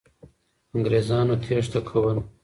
[0.75, 2.21] انګریزان تېښته کوله.